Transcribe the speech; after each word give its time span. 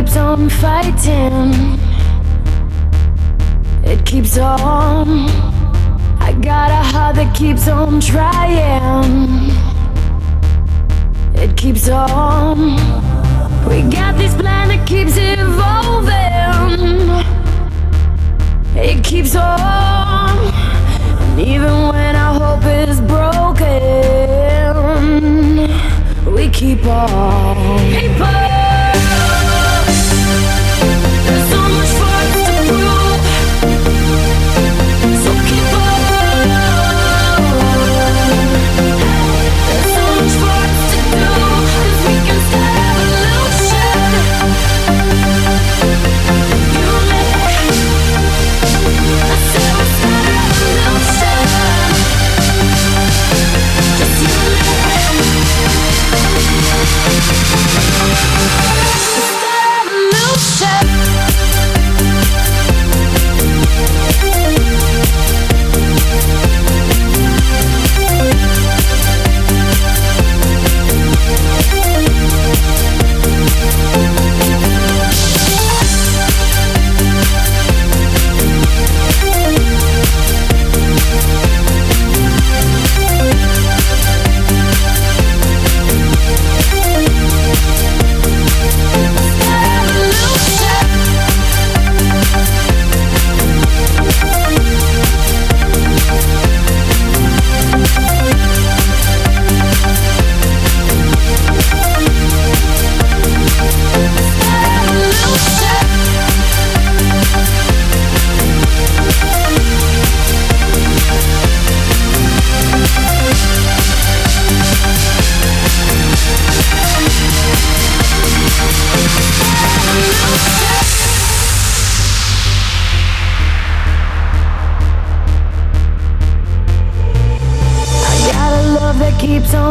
on 0.00 0.48
fighting. 0.48 1.52
It 3.84 4.06
keeps 4.06 4.38
on. 4.38 5.28
I 6.18 6.32
got 6.40 6.70
a 6.70 6.82
heart 6.92 7.16
that 7.16 7.34
keeps 7.36 7.68
on 7.68 8.00
trying. 8.00 9.50
It 11.34 11.56
keeps 11.58 11.90
on. 11.90 12.76
We 13.68 13.82
got 13.82 14.16
this 14.16 14.34
plan 14.34 14.68
that 14.68 14.86
keeps 14.88 15.18
evolving. 15.18 16.12
It 18.74 19.04
keeps 19.04 19.36
on. 19.36 20.38
And 20.38 21.40
even 21.40 21.88
when 21.88 22.16
our 22.16 22.40
hope 22.40 22.64
is 22.64 22.98
broken, 23.02 23.68
we 26.34 26.48
keep 26.48 26.86
on. 26.86 27.78
Keep 27.92 28.41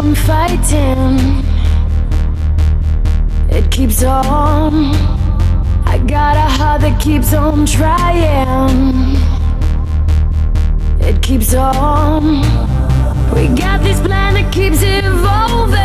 on 0.00 0.14
fighting. 0.14 1.44
It 3.50 3.70
keeps 3.70 4.02
on. 4.02 4.94
I 5.84 5.98
got 6.06 6.36
a 6.36 6.48
heart 6.56 6.80
that 6.80 6.98
keeps 6.98 7.34
on 7.34 7.66
trying. 7.66 9.16
It 11.00 11.20
keeps 11.20 11.52
on. 11.54 12.40
We 13.34 13.48
got 13.48 13.82
this 13.82 14.00
plan 14.00 14.32
that 14.38 14.50
keeps 14.50 14.80
evolving. 14.82 15.76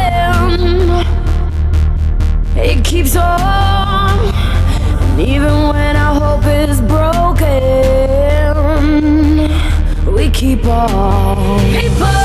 It 2.56 2.86
keeps 2.86 3.18
on. 3.18 4.18
And 5.10 5.20
even 5.20 5.68
when 5.74 5.98
our 5.98 6.16
hope 6.22 6.46
is 6.70 6.80
broken, 6.80 7.44
we 10.16 10.30
keep 10.30 10.64
on. 10.66 11.60
People. 11.82 12.25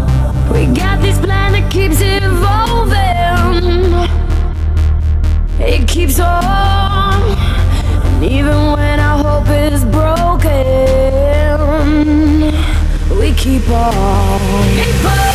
We 0.51 0.65
got 0.67 1.01
this 1.01 1.17
plan 1.17 1.53
that 1.53 1.71
keeps 1.71 2.01
evolving. 2.01 2.99
It 5.59 5.87
keeps 5.87 6.19
on, 6.19 7.21
and 7.21 8.23
even 8.25 8.73
when 8.73 8.99
our 8.99 9.23
hope 9.23 9.47
is 9.47 9.85
broken, 9.85 10.51
we 13.17 13.33
keep 13.33 13.69
on. 13.69 14.39
People. 14.75 15.30